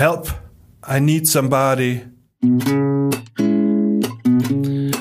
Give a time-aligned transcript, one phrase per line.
[0.00, 0.28] Help,
[0.88, 2.00] I need somebody.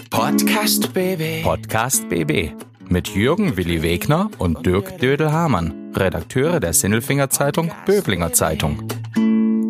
[0.09, 1.41] Podcast BB.
[1.41, 2.51] Podcast BB
[2.89, 8.83] mit Jürgen Willi Wegner und Dirk Dödel-Hamann, Redakteure der Sinnelfinger Zeitung Böblinger Zeitung.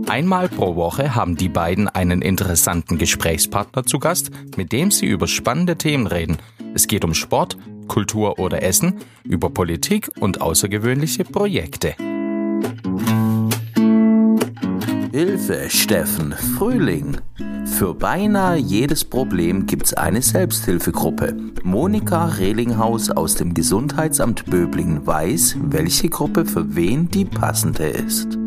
[0.08, 5.28] Einmal pro Woche haben die beiden einen interessanten Gesprächspartner zu Gast, mit dem sie über
[5.28, 6.38] spannende Themen reden.
[6.74, 7.56] Es geht um Sport,
[7.88, 11.94] Kultur oder Essen, über Politik und außergewöhnliche Projekte.
[15.20, 17.18] Hilfe, Steffen, Frühling.
[17.66, 21.36] Für beinahe jedes Problem gibt's eine Selbsthilfegruppe.
[21.62, 28.38] Monika Rehlinghaus aus dem Gesundheitsamt Böblingen weiß, welche Gruppe für wen die passende ist.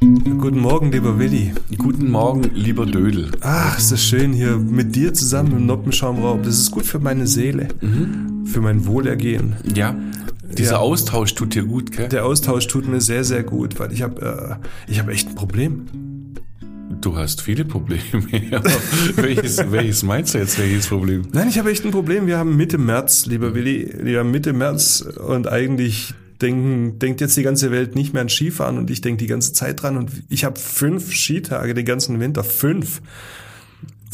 [0.00, 1.52] Guten Morgen, lieber Willi.
[1.76, 3.32] Guten Morgen, lieber Dödel.
[3.42, 6.42] Ach, ist das schön hier mit dir zusammen im Noppenschaumraum.
[6.42, 7.68] Das ist gut für meine Seele,
[8.46, 9.56] für mein Wohlergehen.
[9.74, 9.94] Ja,
[10.54, 10.78] dieser Ja.
[10.78, 12.08] Austausch tut dir gut, gell?
[12.08, 15.34] Der Austausch tut mir sehr, sehr gut, weil ich habe äh, ich hab echt ein
[15.34, 15.86] Problem.
[17.00, 18.02] Du hast viele Probleme.
[19.16, 21.22] Welches, welches meinst du jetzt, welches Problem?
[21.32, 22.26] Nein, ich habe echt ein Problem.
[22.26, 23.92] Wir haben Mitte März, lieber Willi.
[24.02, 28.28] Wir haben Mitte März und eigentlich denken, denkt jetzt die ganze Welt nicht mehr an
[28.28, 32.20] Skifahren und ich denke die ganze Zeit dran und ich habe fünf Skitage den ganzen
[32.20, 32.44] Winter.
[32.44, 33.00] Fünf.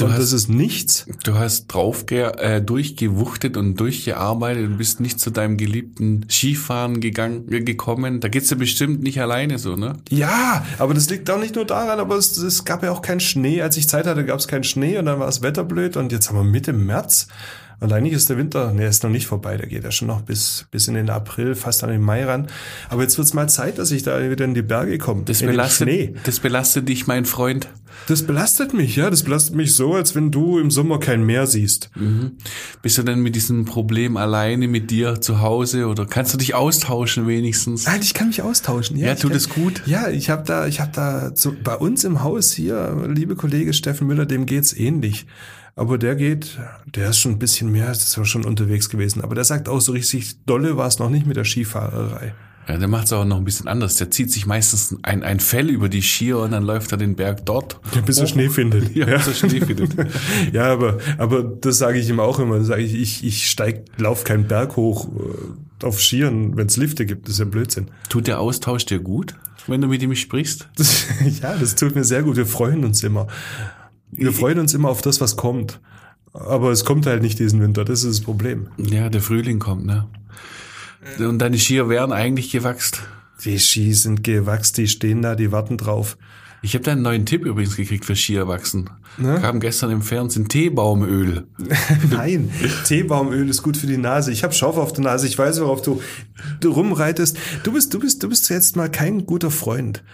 [0.06, 1.06] Und hast- das ist nichts.
[1.25, 7.51] Du hast drauf äh, durchgewuchtet und durchgearbeitet und bist nicht zu deinem geliebten Skifahren gegangen,
[7.53, 8.21] äh, gekommen.
[8.21, 9.95] Da geht's dir bestimmt nicht alleine so, ne?
[10.09, 13.21] Ja, aber das liegt auch nicht nur daran, aber es, es gab ja auch keinen
[13.21, 13.62] Schnee.
[13.62, 16.12] Als ich Zeit hatte, gab es keinen Schnee und dann war das Wetter blöd und
[16.12, 17.28] jetzt haben wir Mitte März.
[17.83, 20.21] Und eigentlich ist der Winter, ne, ist noch nicht vorbei, der geht ja schon noch
[20.21, 22.47] bis, bis in den April, fast an den Mai ran.
[22.91, 25.23] Aber jetzt wird's mal Zeit, dass ich da wieder in die Berge komme.
[25.25, 25.89] Das belastet,
[26.25, 27.69] das belastet dich, mein Freund.
[28.06, 29.10] Das belastet mich, ja.
[29.10, 31.91] Das belastet mich so, als wenn du im Sommer kein Meer siehst.
[32.82, 36.55] Bist du denn mit diesem Problem alleine mit dir zu Hause oder kannst du dich
[36.55, 37.86] austauschen wenigstens?
[37.86, 38.97] Nein, ich kann mich austauschen.
[38.97, 39.82] Ja, Ja, tut es gut?
[39.86, 43.72] Ja, ich habe da, ich habe da so, bei uns im Haus hier, liebe Kollege
[43.72, 45.27] Steffen Müller, dem geht's ähnlich.
[45.77, 49.44] Aber der geht, der ist schon ein bisschen mehr, ist schon unterwegs gewesen, aber der
[49.44, 52.34] sagt auch so richtig dolle war es noch nicht mit der Skifahrerei.
[52.69, 53.97] Ja, der macht's auch noch ein bisschen anders.
[53.97, 57.16] Der zieht sich meistens ein, ein Fell über die Skier und dann läuft er den
[57.16, 57.81] Berg dort.
[58.06, 58.94] Bis er Schnee findet.
[58.94, 59.97] Ja, bis er Schnee findet.
[60.53, 62.59] ja, aber, aber das sage ich ihm auch immer.
[62.59, 66.76] Das sage ich, ich, ich steig, lauf keinen Berg hoch äh, auf Skiern, wenn es
[66.76, 67.26] Lifte gibt.
[67.26, 67.88] Das ist ja Blödsinn.
[68.09, 69.34] Tut der Austausch dir gut,
[69.66, 70.69] wenn du mit ihm sprichst?
[70.77, 71.06] Das,
[71.42, 72.37] ja, das tut mir sehr gut.
[72.37, 73.27] Wir freuen uns immer.
[74.12, 75.81] Wir freuen uns immer auf das, was kommt.
[76.32, 77.84] Aber es kommt halt nicht diesen Winter.
[77.84, 78.69] Das ist das Problem.
[78.78, 80.06] Ja, der Frühling kommt, ne?
[81.19, 82.99] Und deine Skier wären eigentlich gewachsen.
[83.44, 86.16] Die Ski sind gewachsen, die stehen da, die warten drauf.
[86.62, 88.91] Ich habe da einen neuen Tipp übrigens gekriegt für Skierwachsen.
[89.16, 89.39] Ne?
[89.41, 91.47] Kam gestern im Fernsehen Teebaumöl.
[92.10, 92.50] Nein,
[92.84, 94.31] Teebaumöl ist gut für die Nase.
[94.31, 95.27] Ich habe Schauf auf der Nase.
[95.27, 96.03] Ich weiß, worauf du,
[96.60, 97.39] du rumreitest.
[97.62, 100.05] Du bist, du bist, du bist jetzt mal kein guter Freund.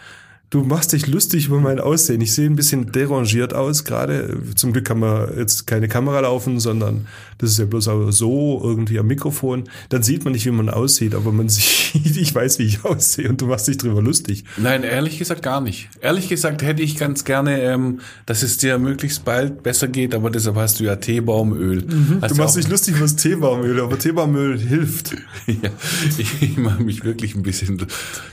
[0.48, 2.20] Du machst dich lustig über mein Aussehen.
[2.20, 4.38] Ich sehe ein bisschen derangiert aus gerade.
[4.54, 7.08] Zum Glück kann man jetzt keine Kamera laufen, sondern
[7.38, 9.64] das ist ja bloß so irgendwie am Mikrofon.
[9.88, 13.28] Dann sieht man nicht, wie man aussieht, aber man sieht, ich weiß, wie ich aussehe
[13.28, 14.44] und du machst dich drüber lustig.
[14.56, 15.88] Nein, ehrlich gesagt gar nicht.
[16.00, 20.30] Ehrlich gesagt hätte ich ganz gerne, ähm, dass es dir möglichst bald besser geht, aber
[20.30, 21.82] deshalb hast du ja Teebaumöl.
[21.82, 22.20] Mhm.
[22.20, 25.16] Du machst dich lustig über das Teebaumöl, aber Teebaumöl hilft.
[25.46, 25.70] Ja,
[26.18, 27.86] ich, ich mache mich wirklich ein bisschen.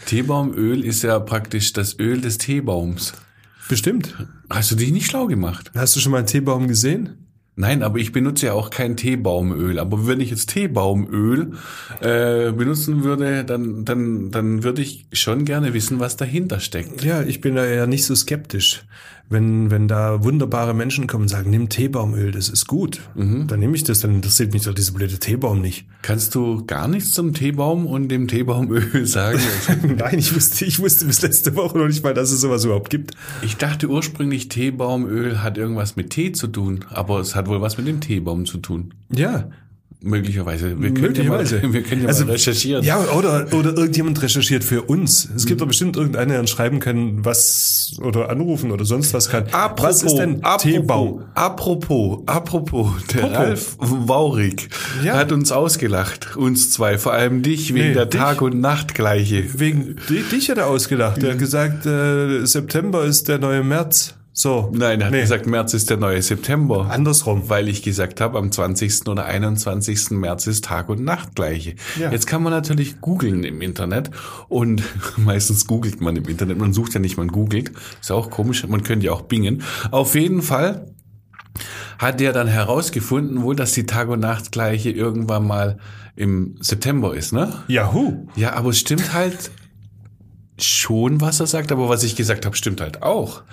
[0.08, 3.14] Teebaumöl ist ja praktisch das Öl des Teebaums.
[3.70, 4.16] Bestimmt.
[4.50, 5.72] Hast du dich nicht schlau gemacht?
[5.74, 7.24] Hast du schon mal einen Teebaum gesehen?
[7.56, 9.78] Nein, aber ich benutze ja auch kein Teebaumöl.
[9.78, 11.52] Aber wenn ich jetzt Teebaumöl
[12.02, 17.04] äh, benutzen würde, dann, dann, dann würde ich schon gerne wissen, was dahinter steckt.
[17.04, 18.86] Ja, ich bin da ja nicht so skeptisch.
[19.34, 23.76] Wenn, wenn da wunderbare Menschen kommen und sagen, nimm Teebaumöl, das ist gut, dann nehme
[23.76, 25.86] ich das, dann interessiert mich doch dieser blöde Teebaum nicht.
[26.04, 29.40] Kannst du gar nichts zum Teebaum und dem Teebaumöl sagen?
[29.98, 32.90] Nein, ich wusste, ich wusste bis letzte Woche noch nicht mal, dass es sowas überhaupt
[32.90, 33.12] gibt.
[33.42, 37.78] Ich dachte ursprünglich, Teebaumöl hat irgendwas mit Tee zu tun, aber es hat wohl was
[37.78, 38.94] mit dem Teebaum zu tun.
[39.12, 39.50] Ja,
[40.06, 40.80] Möglicherweise.
[40.82, 41.62] Wir können ja mal, möglicherweise.
[41.74, 42.84] wir können ja Also, mal recherchieren.
[42.84, 45.30] Ja, oder, oder irgendjemand recherchiert für uns.
[45.36, 49.46] Es gibt doch bestimmt irgendeiner, der schreiben kann, was, oder anrufen oder sonst was kann.
[49.78, 51.24] was ist denn Teebaum?
[51.36, 53.34] Apropos, apropos, der Popo.
[53.34, 54.68] Ralf Waurig
[55.06, 55.16] Ja.
[55.16, 58.20] hat uns ausgelacht, uns zwei, vor allem dich, wegen Nee, der dich.
[58.20, 59.46] Tag- und Nachtgleiche.
[59.58, 61.22] Wegen di- dich hat er ausgedacht.
[61.22, 64.16] Der hat gesagt, äh, September ist der neue März.
[64.36, 64.72] So.
[64.74, 65.22] Nein, er hat Nee.
[65.22, 66.88] gesagt, März ist der neue September.
[66.90, 67.50] Andersrum.
[67.50, 69.08] Weil ich gesagt habe, am 20.
[69.08, 70.10] oder 21.
[70.18, 71.76] März ist Tag- und Nachtgleiche.
[72.00, 72.12] Ja.
[72.12, 74.10] Jetzt kann man natürlich googeln im Internet
[74.50, 74.82] und
[75.18, 76.58] meistens googelt man im Internet.
[76.58, 77.72] Man sucht ja nicht, man googelt.
[78.02, 79.62] Ist auch komisch, man könnte ja auch bingen.
[79.92, 80.88] Auf jeden Fall
[82.00, 85.78] hat er dann herausgefunden, wohl, dass die Tag- und Nachtgleiche irgendwann mal
[86.16, 87.54] im September ist, ne?
[87.68, 88.26] Yahoo.
[88.36, 89.52] Ja, aber es stimmt halt
[90.60, 93.44] schon, was er sagt, aber was ich gesagt habe, stimmt halt auch.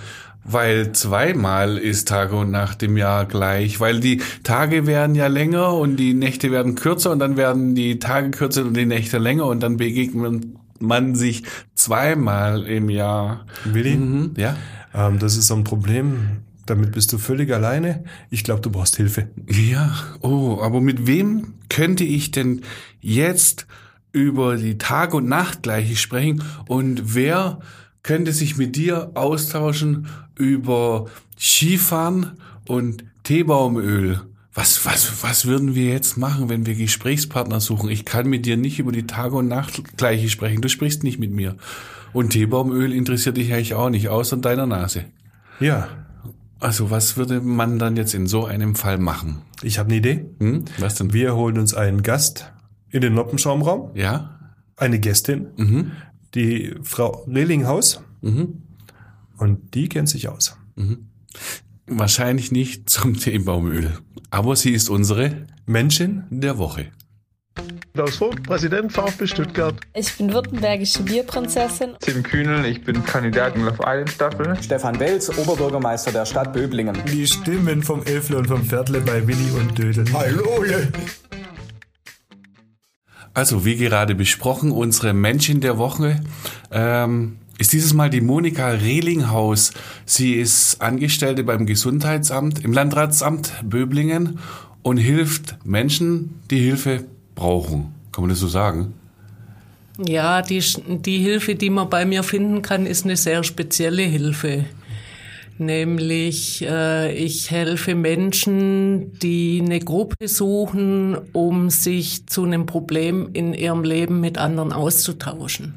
[0.43, 5.75] Weil zweimal ist Tage und Nacht im Jahr gleich, weil die Tage werden ja länger
[5.75, 9.44] und die Nächte werden kürzer und dann werden die Tage kürzer und die Nächte länger
[9.47, 10.44] und dann begegnet
[10.79, 11.43] man sich
[11.75, 13.44] zweimal im Jahr.
[13.64, 14.56] Willi, Mhm, ja.
[14.94, 16.41] ähm, das ist so ein Problem.
[16.64, 18.05] Damit bist du völlig alleine.
[18.31, 19.29] Ich glaube, du brauchst Hilfe.
[19.47, 22.62] Ja, oh, aber mit wem könnte ich denn
[23.00, 23.67] jetzt
[24.12, 27.61] über die Tag- und Nachtgleiche sprechen und wer
[28.03, 31.07] könnte sich mit dir austauschen über
[31.39, 32.33] Skifahren
[32.67, 34.21] und Teebaumöl?
[34.55, 37.89] Was, was, was würden wir jetzt machen, wenn wir Gesprächspartner suchen?
[37.89, 40.61] Ich kann mit dir nicht über die Tage- und Nachtgleiche sprechen.
[40.61, 41.57] Du sprichst nicht mit mir.
[42.12, 45.05] Und Teebaumöl interessiert dich eigentlich auch nicht, außer deiner Nase.
[45.61, 45.89] Ja,
[46.59, 49.43] Also was würde man dann jetzt in so einem Fall machen?
[49.62, 50.25] ich habe eine Idee.
[50.41, 50.65] Hm?
[50.79, 51.12] Was denn?
[51.12, 52.51] Wir holen uns einen Gast
[52.91, 54.39] in den Noppenschaumraum, Ja?
[54.77, 55.93] eine Gästin, Mhm.
[56.35, 58.03] die Frau Rehlinghaus.
[58.23, 58.63] Mhm.
[59.39, 60.57] Und die kennt sich aus.
[61.87, 63.99] Wahrscheinlich nicht zum Teebaumöl.
[64.31, 66.87] Aber sie ist unsere Menschen, der Woche.
[67.95, 69.75] Klaus Vogt, Präsident VfB Stuttgart.
[69.95, 71.91] Ich bin württembergische Bierprinzessin.
[72.01, 74.57] Tim Kühnel, ich bin Kandidat in Love Island Staffel.
[74.63, 76.97] Stefan Welz, Oberbürgermeister der Stadt Böblingen.
[77.13, 80.05] die Stimmen vom Elfle und vom Pferdle bei Willi und Dödel.
[80.13, 80.65] Hallo!
[83.35, 86.21] Also, wie gerade besprochen, unsere Menschen der Woche
[86.73, 89.73] ähm, ist dieses Mal die Monika Rehlinghaus.
[90.05, 94.38] Sie ist Angestellte beim Gesundheitsamt, im Landratsamt Böblingen
[94.82, 97.05] und hilft Menschen, die Hilfe
[97.35, 97.94] brauchen.
[98.12, 98.94] Kann man das so sagen?
[100.09, 104.65] Ja, die, die Hilfe, die man bei mir finden kann, ist eine sehr spezielle Hilfe.
[105.61, 113.53] Nämlich, äh, ich helfe Menschen, die eine Gruppe suchen, um sich zu einem Problem in
[113.53, 115.75] ihrem Leben mit anderen auszutauschen.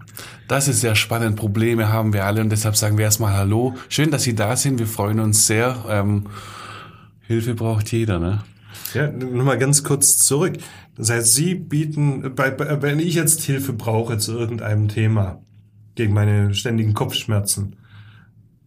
[0.48, 1.36] Das ist sehr spannend.
[1.36, 3.74] Probleme haben wir alle und deshalb sagen wir erstmal Hallo.
[3.90, 4.80] Schön, dass Sie da sind.
[4.80, 5.84] Wir freuen uns sehr.
[5.90, 6.28] Ähm,
[7.20, 8.42] Hilfe braucht jeder, ne?
[8.94, 10.54] Ja, nochmal ganz kurz zurück.
[10.96, 15.42] Das heißt, Sie bieten, bei, bei, wenn ich jetzt Hilfe brauche zu irgendeinem Thema,
[15.96, 17.76] gegen meine ständigen Kopfschmerzen,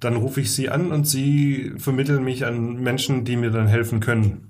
[0.06, 3.98] dann rufe ich Sie an und Sie vermitteln mich an Menschen, die mir dann helfen
[3.98, 4.48] können.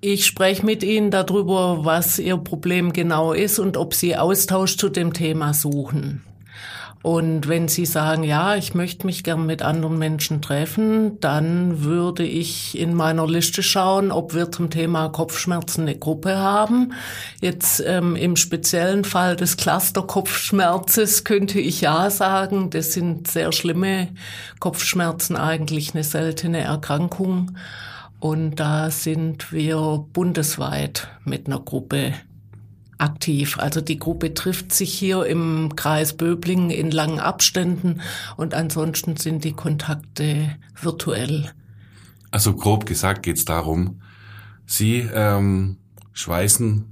[0.00, 4.88] Ich spreche mit Ihnen darüber, was Ihr Problem genau ist und ob Sie Austausch zu
[4.88, 6.22] dem Thema suchen.
[7.02, 12.24] Und wenn Sie sagen, ja, ich möchte mich gern mit anderen Menschen treffen, dann würde
[12.24, 16.92] ich in meiner Liste schauen, ob wir zum Thema Kopfschmerzen eine Gruppe haben.
[17.40, 24.08] Jetzt ähm, im speziellen Fall des Cluster-Kopfschmerzes könnte ich ja sagen, das sind sehr schlimme
[24.60, 27.56] Kopfschmerzen, eigentlich eine seltene Erkrankung.
[28.20, 32.12] Und da sind wir bundesweit mit einer Gruppe
[33.02, 33.58] aktiv.
[33.58, 38.00] Also die Gruppe trifft sich hier im Kreis Böblingen in langen Abständen
[38.36, 41.52] und ansonsten sind die Kontakte virtuell.
[42.30, 44.00] Also grob gesagt geht es darum,
[44.64, 45.76] Sie ähm,
[46.12, 46.84] schweißen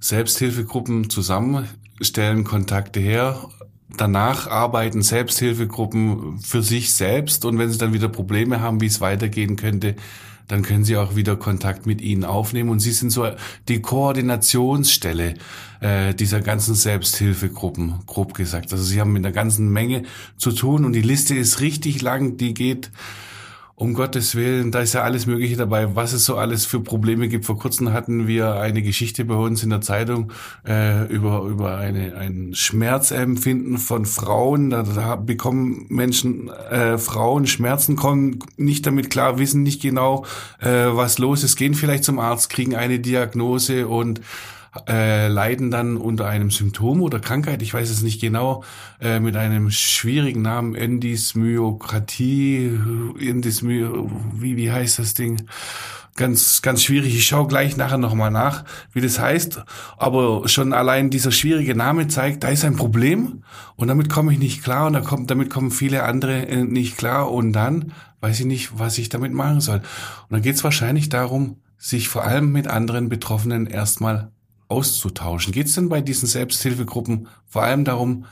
[0.00, 1.68] Selbsthilfegruppen zusammen,
[2.00, 3.48] stellen Kontakte her,
[3.96, 9.00] danach arbeiten Selbsthilfegruppen für sich selbst und wenn sie dann wieder Probleme haben, wie es
[9.00, 9.96] weitergehen könnte,
[10.48, 12.70] dann können sie auch wieder Kontakt mit ihnen aufnehmen.
[12.70, 13.30] Und sie sind so
[13.68, 15.34] die Koordinationsstelle
[15.80, 18.72] äh, dieser ganzen Selbsthilfegruppen, grob gesagt.
[18.72, 20.04] Also sie haben mit einer ganzen Menge
[20.36, 20.84] zu tun.
[20.84, 22.90] Und die Liste ist richtig lang, die geht
[23.78, 27.28] um Gottes Willen, da ist ja alles Mögliche dabei, was es so alles für Probleme
[27.28, 27.44] gibt.
[27.44, 30.32] Vor kurzem hatten wir eine Geschichte bei uns in der Zeitung
[30.66, 34.70] äh, über über eine ein Schmerzempfinden von Frauen.
[34.70, 40.26] Da, da bekommen Menschen, äh, Frauen Schmerzen, kommen nicht damit klar, wissen nicht genau,
[40.58, 44.20] äh, was los ist, gehen vielleicht zum Arzt, kriegen eine Diagnose und
[44.88, 48.64] äh, leiden dann unter einem Symptom oder Krankheit, ich weiß es nicht genau,
[49.00, 52.78] äh, mit einem schwierigen Namen, Endysmyokratie,
[53.20, 53.86] Endysmy,
[54.34, 55.46] wie, wie heißt das Ding?
[56.16, 57.14] Ganz, ganz schwierig.
[57.14, 59.62] Ich schaue gleich nachher nochmal nach, wie das heißt.
[59.98, 63.44] Aber schon allein dieser schwierige Name zeigt, da ist ein Problem
[63.76, 66.98] und damit komme ich nicht klar und da kommt, damit kommen viele andere äh, nicht
[66.98, 69.76] klar und dann weiß ich nicht, was ich damit machen soll.
[69.76, 74.32] Und dann geht es wahrscheinlich darum, sich vor allem mit anderen Betroffenen erstmal
[74.68, 75.52] auszutauschen.
[75.52, 78.24] Geht es denn bei diesen Selbsthilfegruppen vor allem darum,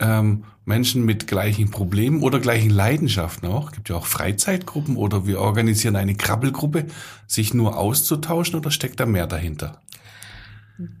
[0.00, 5.40] ähm, Menschen mit gleichen Problemen oder gleichen Leidenschaften auch, gibt ja auch Freizeitgruppen oder wir
[5.40, 6.86] organisieren eine Krabbelgruppe,
[7.26, 9.80] sich nur auszutauschen oder steckt da mehr dahinter?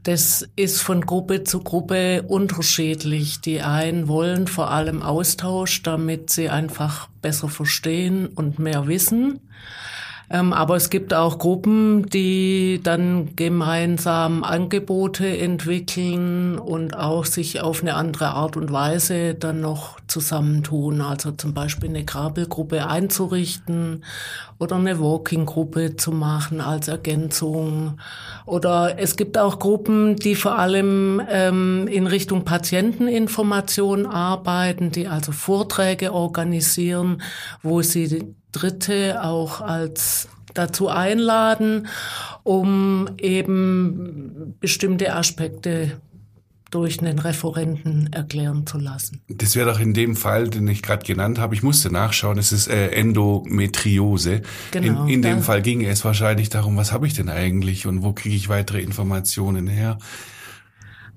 [0.04, 3.40] Das ist von Gruppe zu Gruppe unterschiedlich.
[3.40, 9.40] Die einen wollen vor allem Austausch, damit sie einfach besser verstehen und mehr wissen.
[10.30, 17.82] Ähm, aber es gibt auch Gruppen, die dann gemeinsam Angebote entwickeln und auch sich auf
[17.82, 21.00] eine andere Art und Weise dann noch zusammentun.
[21.00, 24.04] Also zum Beispiel eine Krabbelgruppe einzurichten
[24.58, 27.98] oder eine Walking-Gruppe zu machen als Ergänzung.
[28.46, 35.32] Oder es gibt auch Gruppen, die vor allem ähm, in Richtung Patienteninformation arbeiten, die also
[35.32, 37.20] Vorträge organisieren,
[37.62, 41.88] wo sie Dritte auch als dazu einladen,
[42.44, 46.00] um eben bestimmte Aspekte
[46.70, 49.20] durch einen Referenten erklären zu lassen.
[49.28, 52.50] Das wäre doch in dem Fall, den ich gerade genannt habe, ich musste nachschauen, es
[52.50, 54.42] ist äh, Endometriose.
[54.72, 58.02] Genau, in, in dem Fall ging es wahrscheinlich darum, was habe ich denn eigentlich und
[58.02, 59.98] wo kriege ich weitere Informationen her?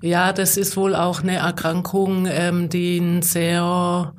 [0.01, 4.13] Ja, das ist wohl auch eine Erkrankung, ähm, die ein sehr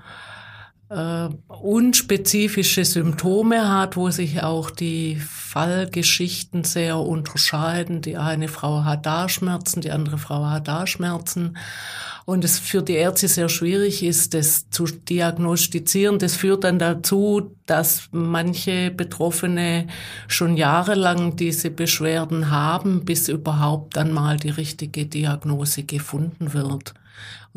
[0.90, 8.00] äh, unspezifische Symptome hat, wo sich auch die Fallgeschichten sehr unterscheiden.
[8.00, 11.57] Die eine Frau hat da Schmerzen, die andere Frau hat da Schmerzen.
[12.25, 16.18] Und es für die Ärzte sehr schwierig ist, das zu diagnostizieren.
[16.18, 19.87] Das führt dann dazu, dass manche Betroffene
[20.26, 26.95] schon jahrelang diese Beschwerden haben, bis überhaupt dann mal die richtige Diagnose gefunden wird.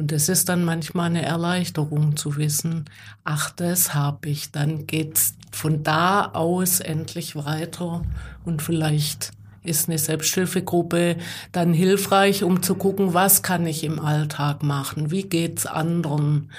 [0.01, 2.85] Und es ist dann manchmal eine Erleichterung zu wissen,
[3.23, 4.49] ach, das habe ich.
[4.49, 8.01] Dann geht's von da aus endlich weiter
[8.43, 9.29] und vielleicht
[9.63, 11.17] ist eine Selbsthilfegruppe
[11.51, 15.11] dann hilfreich, um zu gucken, was kann ich im Alltag machen?
[15.11, 16.49] Wie geht's anderen?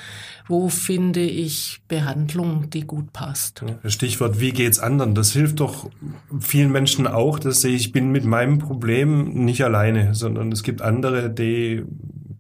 [0.47, 3.65] Wo finde ich Behandlung, die gut passt?
[3.87, 5.17] Stichwort, wie geht's anderen?
[5.17, 5.91] Das hilft doch
[6.39, 11.29] vielen Menschen auch, dass ich bin mit meinem Problem nicht alleine, sondern es gibt andere,
[11.29, 11.83] die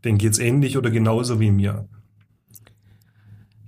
[0.04, 1.88] denen geht's ähnlich oder genauso wie mir.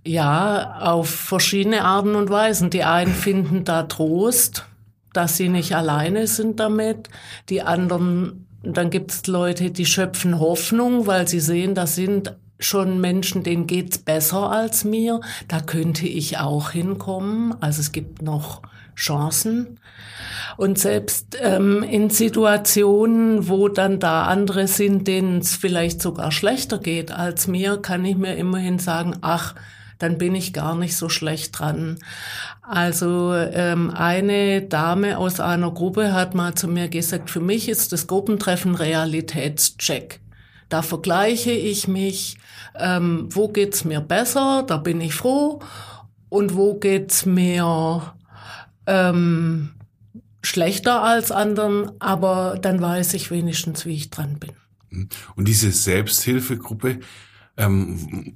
[0.07, 2.71] Ja, auf verschiedene Arten und Weisen.
[2.71, 4.67] Die einen finden da Trost,
[5.15, 7.09] dass sie nicht alleine sind damit.
[7.49, 13.43] Die anderen, dann gibt's Leute, die schöpfen Hoffnung, weil sie sehen, das sind schon Menschen,
[13.43, 15.21] denen geht's besser als mir.
[15.49, 17.55] Da könnte ich auch hinkommen.
[17.61, 18.61] Also es gibt noch
[18.97, 19.79] Chancen.
[20.57, 26.79] Und selbst ähm, in Situationen, wo dann da andere sind, denen es vielleicht sogar schlechter
[26.79, 29.55] geht als mir, kann ich mir immerhin sagen, ach,
[29.99, 31.99] dann bin ich gar nicht so schlecht dran.
[32.63, 37.93] Also ähm, eine Dame aus einer Gruppe hat mal zu mir gesagt, für mich ist
[37.93, 40.21] das Gruppentreffen Realitätscheck.
[40.69, 42.39] Da vergleiche ich mich,
[42.79, 45.61] ähm, wo geht's mir besser, da bin ich froh,
[46.29, 48.15] und wo geht's mir
[48.87, 49.71] ähm,
[50.43, 55.09] schlechter als anderen, aber dann weiß ich wenigstens, wie ich dran bin.
[55.35, 57.01] Und diese Selbsthilfegruppe,
[57.57, 58.35] ähm,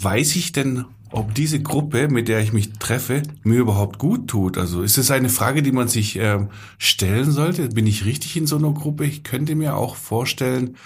[0.00, 4.58] weiß ich denn, ob diese Gruppe, mit der ich mich treffe, mir überhaupt gut tut?
[4.58, 7.68] Also ist es eine Frage, die man sich ähm, stellen sollte?
[7.68, 9.04] Bin ich richtig in so einer Gruppe?
[9.04, 10.76] Ich könnte mir auch vorstellen,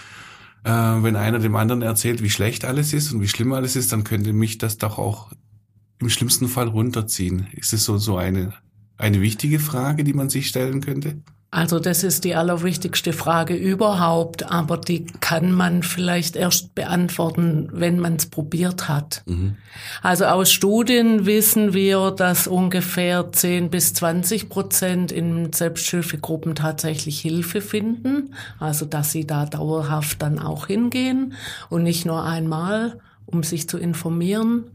[0.65, 3.93] äh, wenn einer dem anderen erzählt, wie schlecht alles ist und wie schlimm alles ist,
[3.93, 5.31] dann könnte mich das doch auch
[6.05, 7.49] im schlimmsten Fall runterziehen.
[7.53, 8.53] Ist es so, so eine
[8.97, 11.17] eine wichtige Frage, die man sich stellen könnte?
[11.51, 18.01] Also das ist die allerwichtigste Frage überhaupt, aber die kann man vielleicht erst beantworten, wenn
[18.01, 19.23] man es probiert hat.
[19.27, 19.55] Mhm.
[20.03, 27.61] Also aus Studien wissen wir, dass ungefähr 10 bis 20 Prozent in Selbsthilfegruppen tatsächlich Hilfe
[27.61, 31.35] finden, also dass sie da dauerhaft dann auch hingehen
[31.71, 34.71] und nicht nur einmal um sich zu informieren.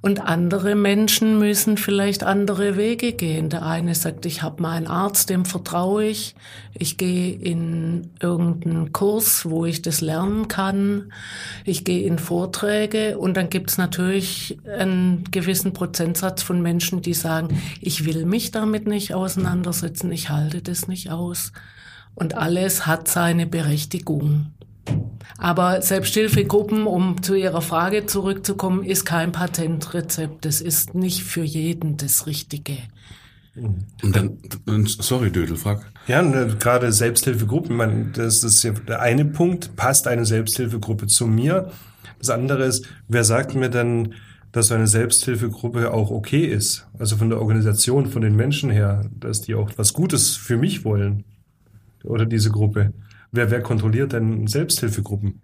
[0.00, 3.48] Und andere Menschen müssen vielleicht andere Wege gehen.
[3.48, 6.34] Der eine sagt, ich habe meinen Arzt, dem vertraue ich.
[6.74, 11.12] Ich gehe in irgendeinen Kurs, wo ich das lernen kann.
[11.64, 13.18] Ich gehe in Vorträge.
[13.18, 18.52] Und dann gibt es natürlich einen gewissen Prozentsatz von Menschen, die sagen, ich will mich
[18.52, 21.52] damit nicht auseinandersetzen, ich halte das nicht aus.
[22.14, 24.52] Und alles hat seine Berechtigung.
[25.38, 30.44] Aber Selbsthilfegruppen, um zu Ihrer Frage zurückzukommen, ist kein Patentrezept.
[30.44, 32.76] Das ist nicht für jeden das Richtige.
[34.02, 34.38] Und dann,
[34.86, 35.86] sorry, Dödel, frag.
[36.08, 41.26] Ja, ne, gerade Selbsthilfegruppen, man, das ist ja der eine Punkt, passt eine Selbsthilfegruppe zu
[41.26, 41.70] mir?
[42.18, 44.14] Das andere ist, wer sagt mir denn,
[44.50, 46.86] dass so eine Selbsthilfegruppe auch okay ist?
[46.98, 50.84] Also von der Organisation, von den Menschen her, dass die auch was Gutes für mich
[50.84, 51.24] wollen?
[52.02, 52.92] Oder diese Gruppe?
[53.30, 55.42] Wer, wer kontrolliert denn Selbsthilfegruppen?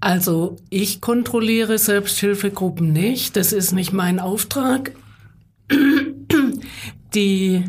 [0.00, 3.36] Also ich kontrolliere Selbsthilfegruppen nicht.
[3.36, 4.92] Das ist nicht mein Auftrag.
[7.14, 7.64] Die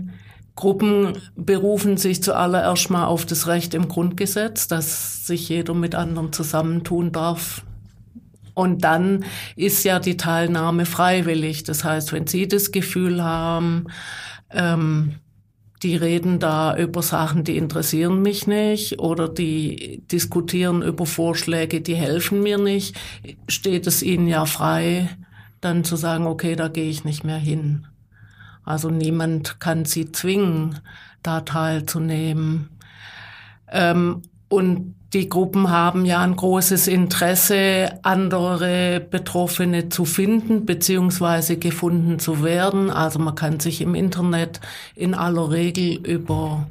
[0.55, 6.31] Gruppen berufen sich zuallererst mal auf das Recht im Grundgesetz, dass sich jeder mit anderen
[6.31, 7.63] zusammentun darf,
[8.55, 9.25] Und dann
[9.55, 11.63] ist ja die Teilnahme freiwillig.
[11.63, 13.85] Das heißt, wenn Sie das Gefühl haben,
[14.51, 15.15] ähm,
[15.83, 21.95] die reden da über Sachen, die interessieren mich nicht oder die diskutieren über Vorschläge, die
[21.95, 22.95] helfen mir nicht,
[23.49, 25.09] steht es ihnen ja frei,
[25.59, 27.85] dann zu sagen, okay, da gehe ich nicht mehr hin.
[28.63, 30.79] Also niemand kann sie zwingen,
[31.21, 32.69] da teilzunehmen.
[33.69, 34.21] Ähm,
[34.53, 42.43] und die Gruppen haben ja ein großes Interesse, andere Betroffene zu finden beziehungsweise gefunden zu
[42.43, 42.91] werden.
[42.91, 44.60] Also man kann sich im Internet
[44.95, 46.67] in aller Regel über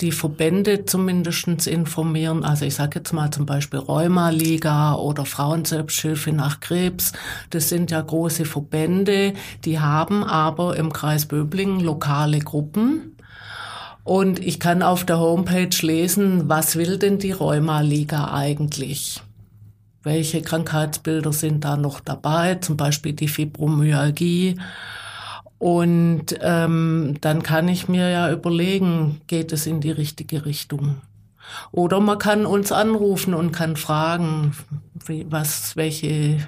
[0.00, 2.44] die Verbände zumindestens informieren.
[2.44, 7.12] Also ich sage jetzt mal zum Beispiel Rheuma-Liga oder Frauenselbsthilfe nach Krebs.
[7.50, 9.34] Das sind ja große Verbände,
[9.64, 13.17] die haben aber im Kreis Böblingen lokale Gruppen.
[14.08, 19.20] Und ich kann auf der Homepage lesen, was will denn die Rheuma-Liga eigentlich?
[20.02, 22.54] Welche Krankheitsbilder sind da noch dabei?
[22.54, 24.58] Zum Beispiel die Fibromyalgie.
[25.58, 31.02] Und ähm, dann kann ich mir ja überlegen, geht es in die richtige Richtung?
[31.70, 34.54] Oder man kann uns anrufen und kann fragen,
[35.04, 36.38] wie, was, welche,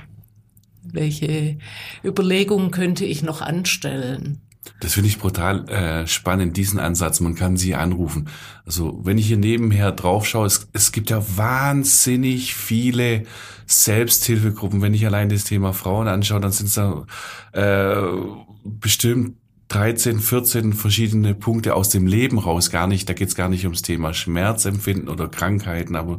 [0.83, 1.59] welche
[2.03, 4.41] Überlegungen könnte ich noch anstellen?
[4.81, 7.21] Das finde ich brutal äh, spannend, diesen Ansatz.
[7.21, 8.29] Man kann sie anrufen.
[8.67, 13.25] Also wenn ich hier nebenher drauf schaue, es, es gibt ja wahnsinnig viele
[13.67, 14.83] Selbsthilfegruppen.
[14.83, 17.05] Wenn ich allein das Thema Frauen anschaue, dann sind es da
[17.53, 18.19] äh,
[18.65, 19.37] bestimmt
[19.69, 22.71] 13, 14 verschiedene Punkte aus dem Leben raus.
[22.71, 26.19] Gar nicht, da geht es gar nicht ums Thema Schmerzempfinden oder Krankheiten, aber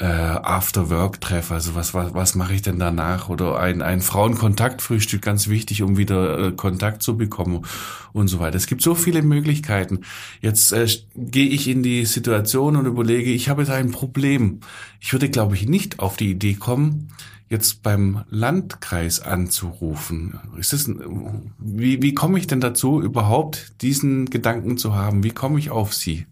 [0.00, 3.28] äh, After-Work-Treff, also was, was, was mache ich denn danach?
[3.28, 7.66] Oder ein, ein Frauenkontaktfrühstück, ganz wichtig, um wieder äh, Kontakt zu bekommen
[8.14, 8.56] und so weiter.
[8.56, 10.00] Es gibt so viele Möglichkeiten.
[10.40, 14.60] Jetzt äh, gehe ich in die Situation und überlege, ich habe jetzt ein Problem.
[15.00, 17.08] Ich würde, glaube ich, nicht auf die Idee kommen,
[17.50, 20.40] jetzt beim Landkreis anzurufen.
[20.56, 20.90] Ist das,
[21.58, 25.24] wie, wie komme ich denn dazu, überhaupt diesen Gedanken zu haben?
[25.24, 26.26] Wie komme ich auf Sie?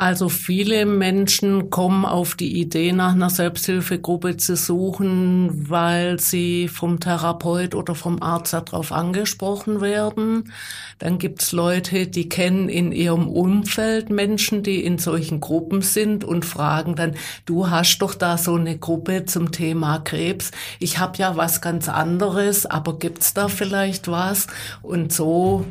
[0.00, 7.00] Also viele Menschen kommen auf die Idee, nach einer Selbsthilfegruppe zu suchen, weil sie vom
[7.00, 10.50] Therapeut oder vom Arzt darauf angesprochen werden.
[11.00, 16.46] Dann gibt's Leute, die kennen in ihrem Umfeld Menschen, die in solchen Gruppen sind und
[16.46, 20.50] fragen dann, du hast doch da so eine Gruppe zum Thema Krebs.
[20.78, 24.46] Ich habe ja was ganz anderes, aber gibt's da vielleicht was?
[24.80, 25.66] Und so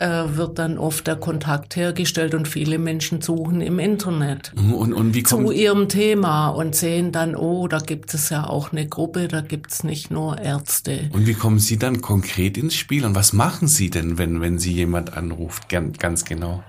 [0.00, 5.14] wird dann oft der Kontakt hergestellt und viele Menschen suchen im Internet mhm, und, und
[5.14, 9.28] wie zu ihrem Thema und sehen dann, oh, da gibt es ja auch eine Gruppe,
[9.28, 11.10] da gibt es nicht nur Ärzte.
[11.12, 14.58] Und wie kommen Sie dann konkret ins Spiel und was machen Sie denn, wenn, wenn
[14.58, 16.62] Sie jemand anruft, ganz genau?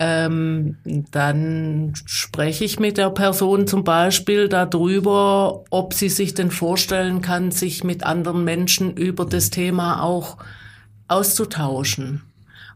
[0.00, 0.76] Ähm,
[1.12, 7.52] dann spreche ich mit der Person zum Beispiel darüber, ob sie sich denn vorstellen kann,
[7.52, 10.38] sich mit anderen Menschen über das Thema auch
[11.06, 12.22] auszutauschen.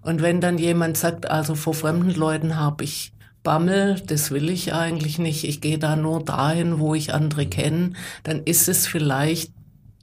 [0.02, 4.74] Und wenn dann jemand sagt, also vor fremden Leuten habe ich Bammel, das will ich
[4.74, 9.52] eigentlich nicht, ich gehe da nur dahin, wo ich andere kenne, dann ist es vielleicht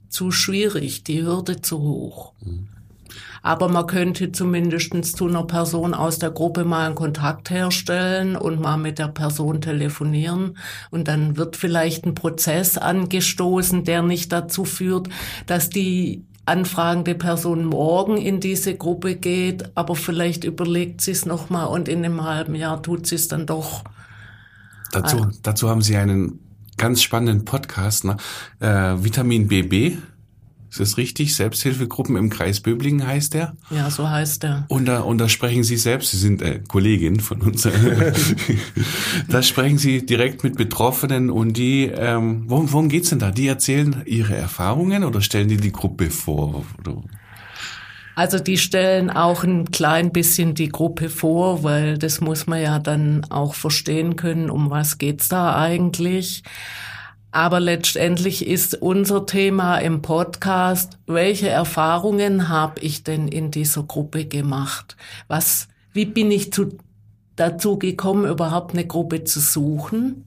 [0.08, 2.32] zu schwierig, die Hürde zu hoch.
[3.42, 8.60] Aber man könnte zumindestens zu einer Person aus der Gruppe mal einen Kontakt herstellen und
[8.60, 10.58] mal mit der Person telefonieren.
[10.90, 15.08] Und dann wird vielleicht ein Prozess angestoßen, der nicht dazu führt,
[15.46, 21.66] dass die anfragende Person morgen in diese Gruppe geht, aber vielleicht überlegt sie es nochmal
[21.66, 23.84] und in einem halben Jahr tut sie es dann doch.
[24.92, 25.30] Dazu, also.
[25.42, 26.38] dazu haben Sie einen
[26.76, 28.16] ganz spannenden Podcast, ne?
[28.60, 29.98] Äh, Vitamin BB
[30.80, 31.34] ist das richtig?
[31.34, 33.54] Selbsthilfegruppen im Kreis Böblingen heißt der?
[33.70, 34.66] Ja, so heißt der.
[34.68, 37.62] Und da, und da sprechen Sie selbst, Sie sind äh, Kollegin von uns.
[39.28, 43.30] da sprechen Sie direkt mit Betroffenen und die, ähm, worum, worum geht's denn da?
[43.30, 46.64] Die erzählen ihre Erfahrungen oder stellen die die Gruppe vor?
[46.78, 47.02] Oder?
[48.14, 52.78] Also die stellen auch ein klein bisschen die Gruppe vor, weil das muss man ja
[52.78, 56.42] dann auch verstehen können, um was geht's da eigentlich.
[57.36, 64.24] Aber letztendlich ist unser Thema im Podcast, welche Erfahrungen habe ich denn in dieser Gruppe
[64.24, 64.96] gemacht?
[65.28, 66.78] Was, wie bin ich zu,
[67.36, 70.24] dazu gekommen, überhaupt eine Gruppe zu suchen?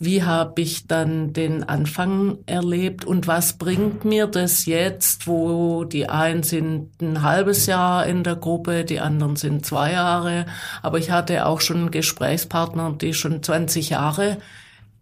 [0.00, 6.08] Wie habe ich dann den Anfang erlebt und was bringt mir das jetzt, wo die
[6.08, 10.46] einen sind ein halbes Jahr in der Gruppe, die anderen sind zwei Jahre,
[10.82, 14.38] aber ich hatte auch schon Gesprächspartner, die schon 20 Jahre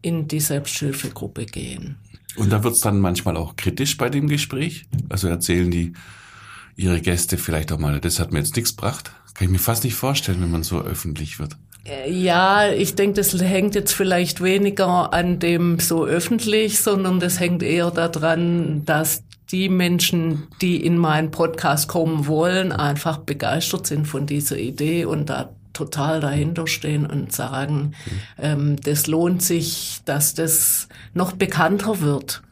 [0.04, 1.96] in die Selbsthilfegruppe gehen.
[2.36, 4.86] Und da wird es dann manchmal auch kritisch bei dem Gespräch?
[5.08, 5.92] Also erzählen die
[6.76, 9.12] ihre Gäste vielleicht auch mal, das hat mir jetzt nichts gebracht?
[9.34, 11.56] Kann ich mir fast nicht vorstellen, wenn man so öffentlich wird.
[11.84, 17.40] Äh, Ja, ich denke, das hängt jetzt vielleicht weniger an dem so öffentlich, sondern das
[17.40, 24.06] hängt eher daran, dass die Menschen, die in meinen Podcast kommen wollen, einfach begeistert sind
[24.06, 27.92] von dieser Idee und da total dahinter stehen und sagen,
[28.38, 32.42] ähm, das lohnt sich, dass das noch bekannter wird,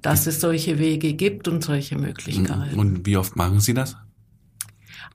[0.00, 2.78] dass es solche Wege gibt und solche Möglichkeiten.
[2.78, 3.96] Und wie oft machen Sie das?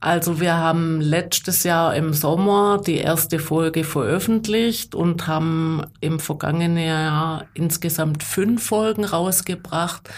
[0.00, 6.78] Also wir haben letztes Jahr im Sommer die erste Folge veröffentlicht und haben im vergangenen
[6.78, 10.08] Jahr insgesamt fünf Folgen rausgebracht.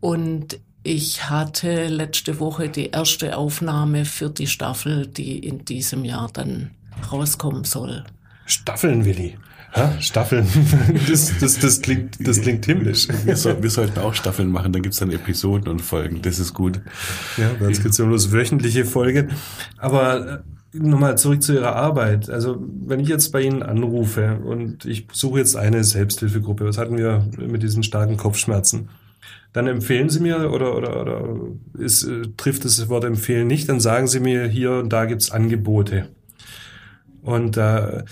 [0.00, 6.28] Und ich hatte letzte Woche die erste Aufnahme für die Staffel, die in diesem Jahr
[6.32, 6.70] dann
[7.10, 8.04] rauskommen soll.
[8.44, 9.38] Staffeln, Willi.
[9.74, 10.46] Ja, Staffeln.
[11.08, 13.08] Das, das, das, klingt, das klingt himmlisch.
[13.24, 16.20] Wir, soll, wir sollten auch Staffeln machen, dann gibt's dann Episoden und Folgen.
[16.22, 16.80] Das ist gut.
[17.38, 19.32] Ja, bei uns gibt's ja bloß wöchentliche Folgen.
[19.78, 20.44] Aber
[20.74, 22.28] äh, nochmal zurück zu Ihrer Arbeit.
[22.28, 26.98] Also wenn ich jetzt bei Ihnen anrufe und ich suche jetzt eine Selbsthilfegruppe, was hatten
[26.98, 28.90] wir mit diesen starken Kopfschmerzen?
[29.54, 31.28] Dann empfehlen Sie mir oder, oder, oder
[31.78, 35.30] ist, äh, trifft das Wort empfehlen nicht, dann sagen Sie mir, hier und da gibt's
[35.30, 36.08] Angebote.
[37.22, 38.02] Und da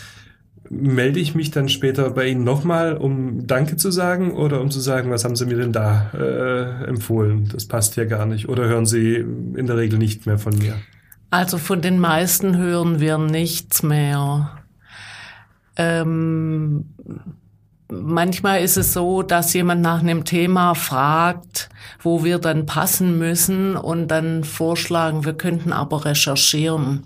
[0.70, 4.78] melde ich mich dann später bei Ihnen nochmal, um Danke zu sagen oder um zu
[4.78, 7.48] sagen, was haben Sie mir denn da äh, empfohlen?
[7.52, 8.48] Das passt ja gar nicht.
[8.48, 10.76] Oder hören Sie in der Regel nicht mehr von mir?
[11.30, 14.62] Also von den meisten hören wir nichts mehr.
[15.74, 16.84] Ähm,
[17.92, 21.68] manchmal ist es so, dass jemand nach einem Thema fragt,
[22.00, 27.04] wo wir dann passen müssen und dann vorschlagen, wir könnten aber recherchieren.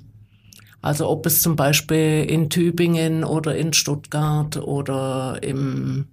[0.82, 6.06] Also ob es zum Beispiel in Tübingen oder in Stuttgart oder im,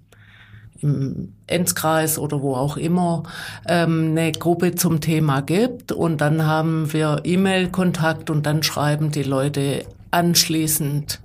[0.82, 3.24] im Enzkreis oder wo auch immer
[3.68, 5.92] ähm, eine Gruppe zum Thema gibt.
[5.92, 11.20] Und dann haben wir E-Mail-Kontakt und dann schreiben die Leute anschließend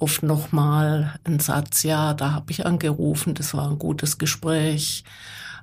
[0.00, 5.04] oft nochmal einen Satz, ja, da habe ich angerufen, das war ein gutes Gespräch.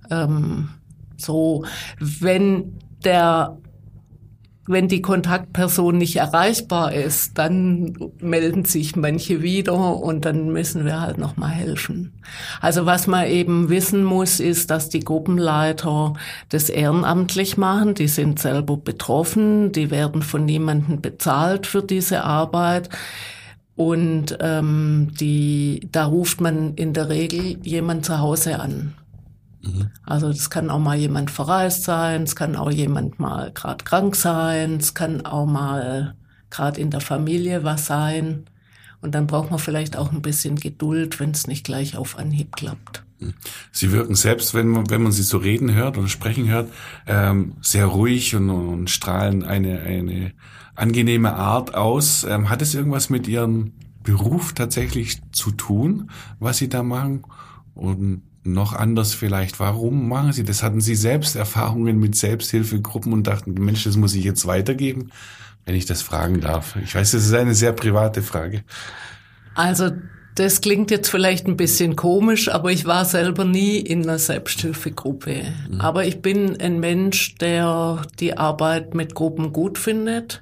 [0.10, 0.70] Ähm,
[1.18, 1.66] so,
[2.00, 3.58] wenn der
[4.68, 11.02] wenn die Kontaktperson nicht erreichbar ist, dann melden sich manche wieder und dann müssen wir
[11.02, 12.14] halt noch mal helfen.
[12.62, 16.14] Also was man eben wissen muss, ist, dass die Gruppenleiter
[16.50, 17.94] das ehrenamtlich machen.
[17.94, 22.90] Die sind selber betroffen, die werden von niemandem bezahlt für diese Arbeit.
[23.76, 28.94] Und ähm, die, da ruft man in der Regel jemand zu Hause an.
[30.06, 34.16] Also das kann auch mal jemand verreist sein, es kann auch jemand mal gerade krank
[34.16, 36.16] sein, es kann auch mal
[36.50, 38.46] gerade in der Familie was sein.
[39.02, 42.56] Und dann braucht man vielleicht auch ein bisschen Geduld, wenn es nicht gleich auf Anhieb
[42.56, 43.05] klappt.
[43.72, 46.72] Sie wirken selbst, wenn man, wenn man sie so reden hört oder sprechen hört,
[47.08, 50.34] ähm, sehr ruhig und, und strahlen eine, eine
[50.76, 52.26] angenehme Art aus.
[52.26, 53.74] Ähm, hat es irgendwas mit Ihrem
[54.04, 57.24] Beruf tatsächlich zu tun, was Sie da machen?
[57.74, 60.62] Und noch anders vielleicht, warum machen Sie das?
[60.62, 65.12] Hatten Sie selbst Erfahrungen mit Selbsthilfegruppen und dachten, Mensch, das muss ich jetzt weitergeben?
[65.66, 66.76] Wenn ich das fragen darf.
[66.84, 68.64] Ich weiß, das ist eine sehr private Frage.
[69.56, 69.90] Also
[70.36, 75.46] das klingt jetzt vielleicht ein bisschen komisch, aber ich war selber nie in einer Selbsthilfegruppe.
[75.80, 80.42] Aber ich bin ein Mensch, der die Arbeit mit Gruppen gut findet.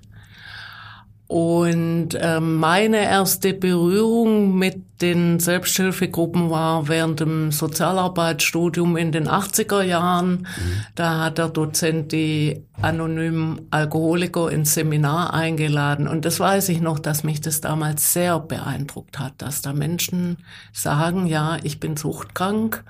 [1.34, 9.82] Und ähm, meine erste Berührung mit den Selbsthilfegruppen war während dem Sozialarbeitsstudium in den 80er
[9.82, 10.46] Jahren.
[10.94, 16.08] Da hat der Dozent die anonymen Alkoholiker ins Seminar eingeladen.
[16.08, 20.38] Und das weiß ich noch, dass mich das damals sehr beeindruckt hat, dass da Menschen
[20.72, 22.84] sagen, ja, ich bin suchtkrank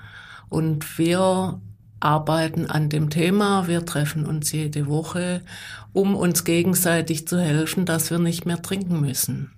[0.50, 1.62] und wir
[2.00, 3.66] arbeiten an dem Thema.
[3.66, 5.42] Wir treffen uns jede Woche,
[5.92, 9.50] um uns gegenseitig zu helfen, dass wir nicht mehr trinken müssen.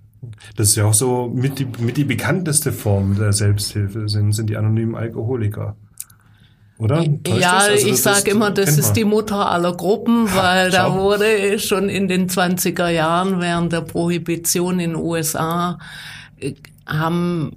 [0.55, 4.49] Das ist ja auch so mit die, mit die bekannteste Form der Selbsthilfe sind, sind
[4.49, 5.75] die anonymen Alkoholiker.
[6.79, 7.03] Oder?
[7.23, 7.57] Täuscht ja?
[7.57, 10.99] Also ich sage immer, das ist die Mutter aller Gruppen, weil da schau.
[10.99, 15.79] wurde schon in den 20er Jahren während der Prohibition in den USA
[16.39, 16.53] äh,
[16.85, 17.51] haben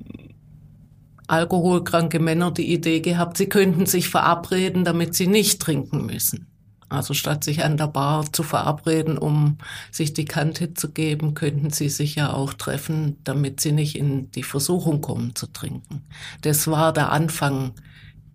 [1.30, 6.46] alkoholkranke Männer die Idee gehabt, sie könnten sich verabreden, damit sie nicht trinken müssen.
[6.88, 9.58] Also statt sich an der Bar zu verabreden, um
[9.92, 14.32] sich die Kante zu geben, könnten sie sich ja auch treffen, damit sie nicht in
[14.32, 16.02] die Versuchung kommen zu trinken.
[16.42, 17.72] Das war der Anfang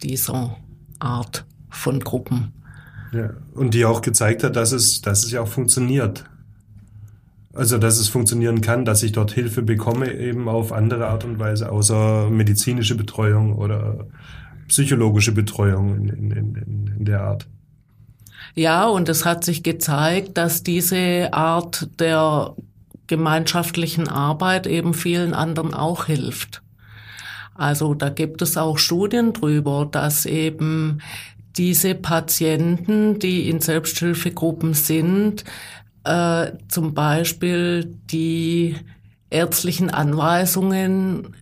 [0.02, 0.56] dieser
[1.00, 2.54] Art von Gruppen.
[3.12, 3.32] Ja.
[3.54, 6.24] Und die auch gezeigt hat, dass es, dass es ja auch funktioniert.
[7.56, 11.40] Also, dass es funktionieren kann, dass ich dort Hilfe bekomme, eben auf andere Art und
[11.40, 14.08] Weise, außer medizinische Betreuung oder
[14.68, 17.48] psychologische Betreuung in, in, in, in der Art.
[18.56, 22.56] Ja, und es hat sich gezeigt, dass diese Art der
[23.08, 26.62] gemeinschaftlichen Arbeit eben vielen anderen auch hilft.
[27.54, 31.00] Also da gibt es auch Studien drüber, dass eben
[31.58, 35.46] diese Patienten, die in Selbsthilfegruppen sind,
[36.06, 38.76] äh, zum Beispiel die
[39.30, 41.36] ärztlichen Anweisungen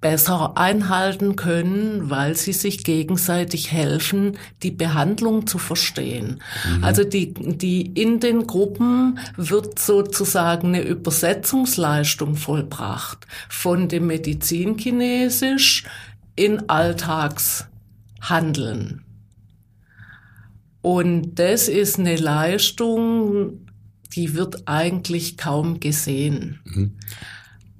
[0.00, 6.40] besser einhalten können, weil sie sich gegenseitig helfen, die Behandlung zu verstehen.
[6.76, 6.84] Mhm.
[6.84, 15.82] Also die, die in den Gruppen wird sozusagen eine Übersetzungsleistung vollbracht von dem Medizinkinesisch
[16.36, 19.02] in Alltagshandeln.
[20.80, 23.66] Und das ist eine Leistung,
[24.14, 26.60] die wird eigentlich kaum gesehen.
[26.64, 26.92] Mhm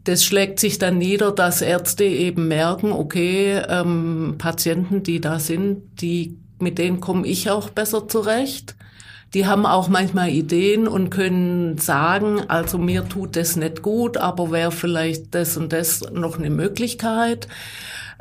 [0.09, 6.01] das schlägt sich dann nieder, dass Ärzte eben merken, okay, ähm, Patienten, die da sind,
[6.01, 8.75] die, mit denen komme ich auch besser zurecht.
[9.35, 14.51] Die haben auch manchmal Ideen und können sagen, also mir tut das nicht gut, aber
[14.51, 17.47] wäre vielleicht das und das noch eine Möglichkeit.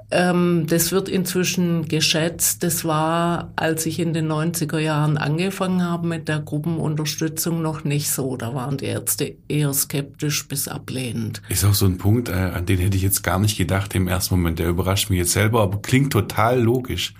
[0.09, 2.63] Ähm, das wird inzwischen geschätzt.
[2.63, 8.09] Das war, als ich in den 90er Jahren angefangen habe mit der Gruppenunterstützung, noch nicht
[8.09, 8.37] so.
[8.37, 11.41] Da waren die Ärzte eher skeptisch bis ablehnend.
[11.49, 14.07] Ist auch so ein Punkt, äh, an den hätte ich jetzt gar nicht gedacht im
[14.07, 14.59] ersten Moment.
[14.59, 17.13] Der überrascht mich jetzt selber, aber klingt total logisch.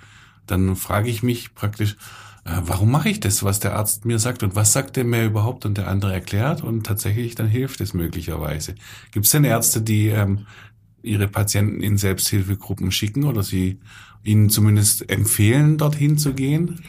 [0.46, 1.96] Dann frage ich mich praktisch,
[2.48, 5.24] äh, warum mache ich das, was der Arzt mir sagt und was sagt er mir
[5.24, 8.74] überhaupt und der andere erklärt und tatsächlich dann hilft es möglicherweise.
[9.12, 10.46] Gibt es denn Ärzte, die ähm,
[11.02, 13.78] ihre Patienten in Selbsthilfegruppen schicken oder sie
[14.24, 16.80] ihnen zumindest empfehlen, dorthin zu gehen?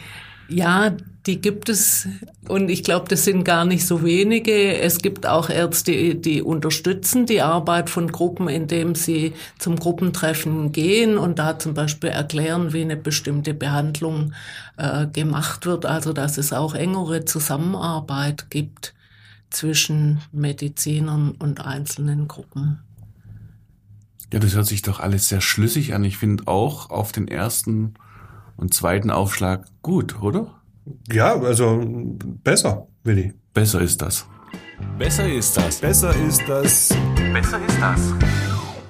[0.50, 0.96] Ja,
[1.28, 2.08] die gibt es
[2.48, 4.80] und ich glaube, das sind gar nicht so wenige.
[4.80, 11.20] Es gibt auch Ärzte, die unterstützen die Arbeit von Gruppen, indem sie zum Gruppentreffen gehen
[11.20, 14.34] und da zum Beispiel erklären, wie eine bestimmte Behandlung
[14.78, 15.86] äh, gemacht wird.
[15.86, 18.96] Also dass es auch engere Zusammenarbeit gibt
[19.52, 22.80] zwischen Medizinern und einzelnen Gruppen.
[24.32, 26.04] Ja, das hört sich doch alles sehr schlüssig an.
[26.04, 27.96] Ich finde auch auf den ersten
[28.58, 30.62] und zweiten Aufschlag gut, oder?
[31.12, 31.82] Ja, also
[32.44, 33.34] besser, Willi.
[33.54, 34.28] Besser ist das.
[34.98, 35.80] Besser ist das.
[35.80, 36.90] Besser ist das.
[37.34, 38.14] Besser ist das.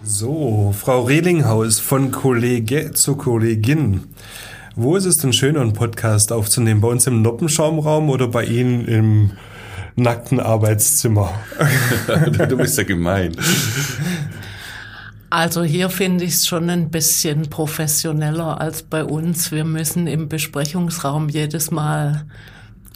[0.04, 4.06] So, Frau Rehlinghaus von Kollege zu Kollegin.
[4.76, 6.82] Wo ist es denn schöner, einen Podcast aufzunehmen?
[6.82, 9.32] Bei uns im Noppenschaumraum oder bei Ihnen im
[9.96, 11.34] nackten Arbeitszimmer?
[12.50, 13.36] du bist ja gemein.
[15.30, 19.52] Also hier finde ich es schon ein bisschen professioneller als bei uns.
[19.52, 22.26] Wir müssen im Besprechungsraum jedes Mal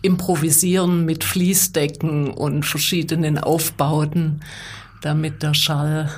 [0.01, 4.41] improvisieren mit Fließdecken und verschiedenen Aufbauten,
[5.01, 6.09] damit der Schall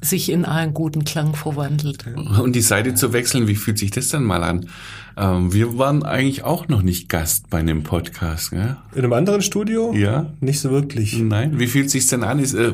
[0.00, 2.04] sich in einen guten Klang verwandelt.
[2.40, 4.68] Und die Seite zu wechseln, wie fühlt sich das denn mal an?
[5.16, 8.76] Ähm, wir waren eigentlich auch noch nicht Gast bei einem Podcast, gell?
[8.94, 9.92] In einem anderen Studio?
[9.92, 10.32] Ja.
[10.40, 11.18] Nicht so wirklich.
[11.18, 11.58] Nein.
[11.58, 12.38] Wie fühlt sich denn an?
[12.38, 12.72] Ist, äh,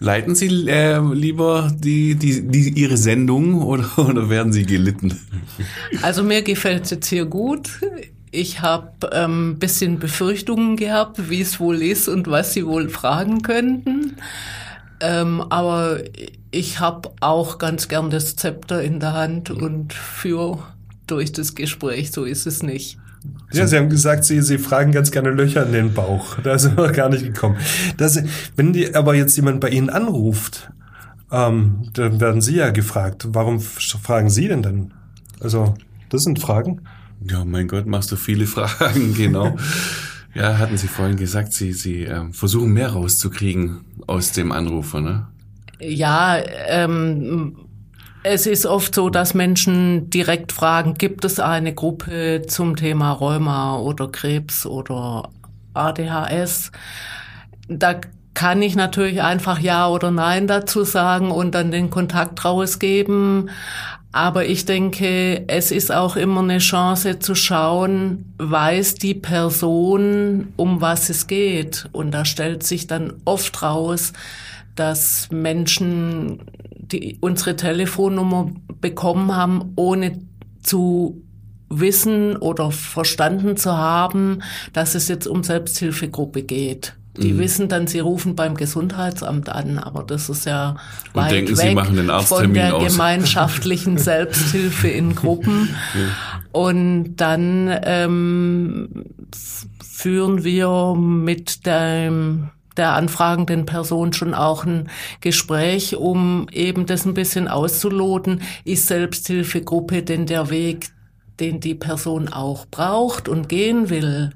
[0.00, 5.16] leiten Sie äh, lieber die, die, die, Ihre Sendung oder, oder werden Sie gelitten?
[6.02, 7.70] Also mir gefällt es jetzt hier gut.
[8.32, 13.42] Ich habe ähm, bisschen Befürchtungen gehabt, wie es wohl ist und was Sie wohl fragen
[13.42, 14.16] könnten.
[15.00, 16.00] Ähm, aber
[16.50, 20.58] ich habe auch ganz gern das Zepter in der Hand und für
[21.06, 22.98] durch das Gespräch, so ist es nicht.
[23.52, 26.38] Ja, Sie haben gesagt, Sie, Sie fragen ganz gerne Löcher in den Bauch.
[26.42, 27.56] Da sind wir gar nicht gekommen.
[27.96, 28.22] Das,
[28.56, 30.70] wenn die, aber jetzt jemand bei Ihnen anruft,
[31.30, 33.28] ähm, dann werden Sie ja gefragt.
[33.30, 34.94] Warum fragen Sie denn dann?
[35.40, 35.74] Also,
[36.08, 36.82] das sind Fragen.
[37.28, 39.56] Ja, mein Gott, machst du viele Fragen, genau.
[40.34, 45.26] ja, hatten Sie vorhin gesagt, Sie, Sie äh, versuchen mehr rauszukriegen aus dem Anrufer, ne?
[45.80, 46.36] Ja,
[46.68, 47.56] ähm,
[48.22, 53.78] es ist oft so, dass Menschen direkt fragen, gibt es eine Gruppe zum Thema Rheuma
[53.78, 55.30] oder Krebs oder
[55.72, 56.70] ADHS?
[57.68, 58.00] Da
[58.34, 63.50] kann ich natürlich einfach Ja oder Nein dazu sagen und dann den Kontakt rausgeben.
[64.12, 70.80] Aber ich denke, es ist auch immer eine Chance zu schauen, weiß die Person, um
[70.80, 71.88] was es geht.
[71.92, 74.12] Und da stellt sich dann oft raus,
[74.80, 76.40] dass Menschen
[76.92, 80.20] die unsere Telefonnummer bekommen haben, ohne
[80.62, 81.22] zu
[81.68, 86.96] wissen oder verstanden zu haben, dass es jetzt um Selbsthilfegruppe geht.
[87.16, 87.38] Die mhm.
[87.38, 90.70] wissen dann, sie rufen beim Gesundheitsamt an, aber das ist ja
[91.12, 92.92] Und weit denken, weg von der aus.
[92.92, 95.68] gemeinschaftlichen Selbsthilfe in Gruppen.
[95.94, 96.40] Ja.
[96.52, 99.04] Und dann ähm,
[99.82, 104.88] führen wir mit dem der anfragenden Person schon auch ein
[105.20, 108.42] Gespräch, um eben das ein bisschen auszuloten.
[108.64, 110.90] Ist Selbsthilfegruppe denn der Weg,
[111.40, 114.32] den die Person auch braucht und gehen will,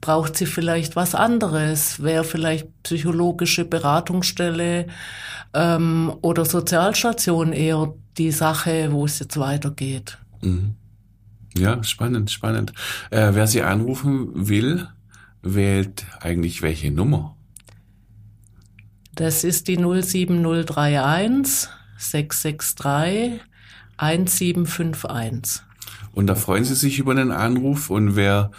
[0.00, 4.86] braucht sie vielleicht was anderes, wäre vielleicht psychologische Beratungsstelle
[5.52, 10.18] ähm, oder Sozialstation eher die Sache, wo es jetzt weitergeht.
[10.42, 10.76] Mhm.
[11.56, 12.72] Ja, spannend, spannend.
[13.10, 14.88] Äh, wer Sie anrufen will,
[15.42, 17.33] wählt eigentlich welche Nummer?
[19.14, 23.40] Das ist die 07031 663
[23.96, 25.62] 1751.
[26.12, 28.50] Und da freuen Sie sich über den Anruf und wer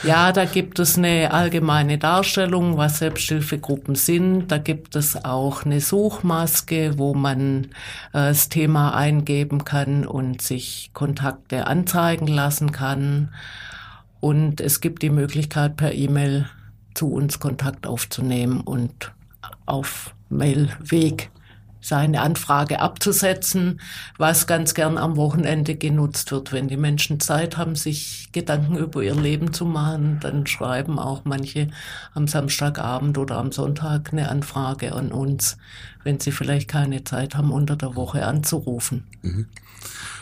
[0.03, 4.49] Ja, da gibt es eine allgemeine Darstellung, was Selbsthilfegruppen sind.
[4.49, 7.67] Da gibt es auch eine Suchmaske, wo man
[8.13, 13.33] äh, das Thema eingeben kann und sich Kontakte anzeigen lassen kann.
[14.19, 16.47] Und es gibt die Möglichkeit, per E-Mail
[16.95, 19.13] zu uns Kontakt aufzunehmen und
[19.67, 21.31] auf Mailweg
[21.81, 23.81] seine Anfrage abzusetzen,
[24.19, 26.53] was ganz gern am Wochenende genutzt wird.
[26.53, 31.23] Wenn die Menschen Zeit haben, sich Gedanken über ihr Leben zu machen, dann schreiben auch
[31.25, 31.69] manche
[32.15, 35.59] am Samstagabend oder am Sonntag eine Anfrage an uns,
[36.03, 39.05] wenn sie vielleicht keine Zeit haben, unter der Woche anzurufen.
[39.23, 39.47] Mhm.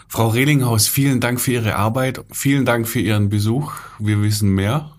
[0.08, 3.72] Frau Rehlinghaus, vielen Dank für Ihre Arbeit, vielen Dank für Ihren Besuch.
[3.98, 4.90] Wir wissen mehr.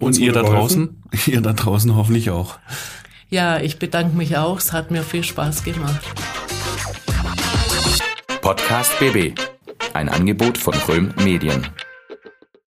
[0.00, 2.58] Und ihr da draußen, ihr da draußen hoffentlich auch.
[3.34, 4.58] Ja, ich bedanke mich auch.
[4.58, 6.00] Es hat mir viel Spaß gemacht.
[8.40, 9.36] Podcast BB.
[9.92, 11.66] Ein Angebot von Röhm Medien.